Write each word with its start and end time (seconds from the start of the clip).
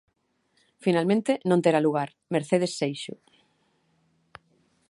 Finalmente 0.83 1.31
non 1.49 1.63
terá 1.65 1.79
lugar, 1.83 2.09
Mercedes 2.35 2.71
Seixo. 2.79 3.13